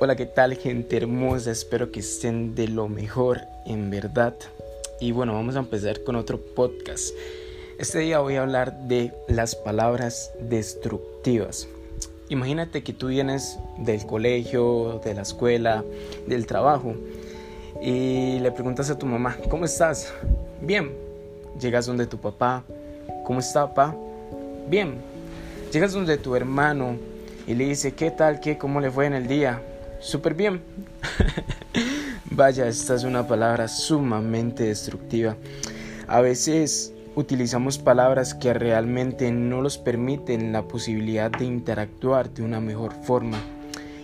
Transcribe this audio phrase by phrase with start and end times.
[0.00, 1.50] Hola, ¿qué tal gente hermosa?
[1.50, 4.32] Espero que estén de lo mejor, en verdad.
[5.00, 7.08] Y bueno, vamos a empezar con otro podcast.
[7.80, 11.66] Este día voy a hablar de las palabras destructivas.
[12.28, 15.82] Imagínate que tú vienes del colegio, de la escuela,
[16.28, 16.94] del trabajo
[17.82, 20.12] y le preguntas a tu mamá, ¿cómo estás?
[20.60, 20.92] Bien.
[21.60, 22.62] Llegas donde tu papá,
[23.24, 23.96] ¿cómo está papá?
[24.68, 24.94] Bien.
[25.72, 26.96] Llegas donde tu hermano
[27.48, 28.38] y le dice, ¿qué tal?
[28.38, 28.58] ¿Qué?
[28.58, 29.60] ¿Cómo le fue en el día?
[30.00, 30.62] Súper bien.
[32.30, 35.36] Vaya, esta es una palabra sumamente destructiva.
[36.06, 42.60] A veces utilizamos palabras que realmente no nos permiten la posibilidad de interactuar de una
[42.60, 43.38] mejor forma.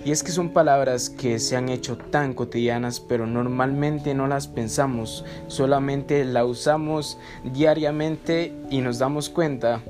[0.05, 4.49] Y es que son palabras que se han hecho tan cotidianas, pero normalmente no las
[4.49, 9.81] pensamos, solamente las usamos diariamente y nos damos cuenta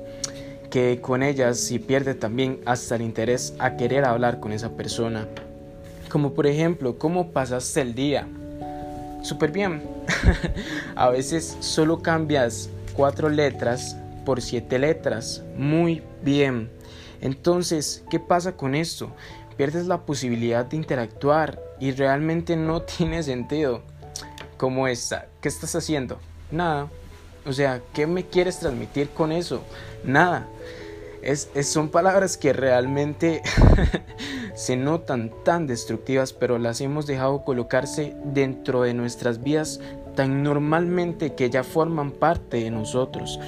[0.69, 5.27] que con ellas se pierde también hasta el interés a querer hablar con esa persona.
[6.09, 8.27] Como por ejemplo, ¿cómo pasaste el día?
[9.23, 9.83] Súper bien.
[10.95, 15.43] a veces solo cambias cuatro letras por siete letras.
[15.57, 16.69] Muy bien.
[17.21, 19.11] Entonces, ¿qué pasa con esto?
[19.57, 23.81] Pierdes la posibilidad de interactuar y realmente no tiene sentido.
[24.57, 26.19] Como esta, ¿qué estás haciendo?
[26.51, 26.89] Nada.
[27.45, 29.61] O sea, ¿qué me quieres transmitir con eso?
[30.03, 30.47] Nada.
[31.21, 33.41] Es, son palabras que realmente
[34.55, 39.79] se notan tan destructivas, pero las hemos dejado colocarse dentro de nuestras vidas
[40.15, 43.39] tan normalmente que ya forman parte de nosotros.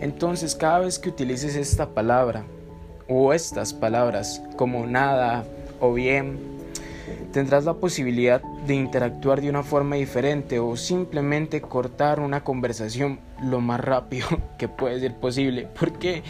[0.00, 2.44] Entonces, cada vez que utilices esta palabra
[3.06, 5.44] o estas palabras como nada
[5.78, 6.38] o bien,
[7.32, 13.60] tendrás la posibilidad de interactuar de una forma diferente o simplemente cortar una conversación lo
[13.60, 14.26] más rápido
[14.58, 15.68] que puede ser posible.
[15.78, 16.22] Porque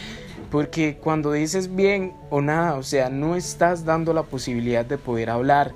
[0.51, 5.29] porque cuando dices bien o nada, o sea, no estás dando la posibilidad de poder
[5.29, 5.71] hablar.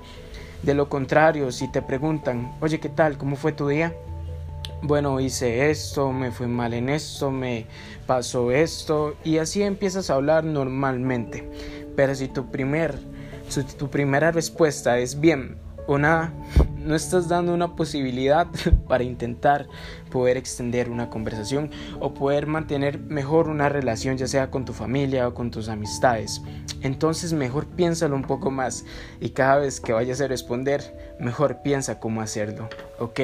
[0.62, 3.16] De lo contrario, si te preguntan, oye, ¿qué tal?
[3.16, 3.94] ¿Cómo fue tu día?
[4.82, 7.66] Bueno, hice esto, me fue mal en esto, me
[8.06, 11.48] pasó esto, y así empiezas a hablar normalmente.
[11.96, 12.98] Pero si tu, primer,
[13.48, 16.34] si tu primera respuesta es bien o nada,
[16.86, 18.46] no estás dando una posibilidad
[18.88, 19.68] para intentar
[20.10, 21.70] poder extender una conversación
[22.00, 26.42] o poder mantener mejor una relación ya sea con tu familia o con tus amistades.
[26.82, 28.84] Entonces mejor piénsalo un poco más
[29.20, 33.20] y cada vez que vayas a responder, mejor piensa cómo hacerlo, ¿ok?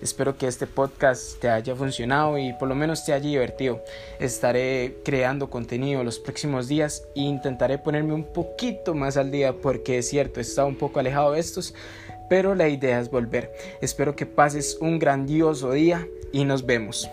[0.00, 3.82] Espero que este podcast te haya funcionado y por lo menos te haya divertido.
[4.20, 9.98] Estaré creando contenido los próximos días e intentaré ponerme un poquito más al día porque
[9.98, 11.74] es cierto, he estado un poco alejado de estos,
[12.28, 13.52] pero la idea es volver.
[13.80, 17.08] Espero que pases un grandioso día y nos vemos.